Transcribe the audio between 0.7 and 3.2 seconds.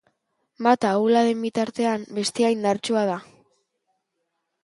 ahula den bitartean, bestea indartsua da.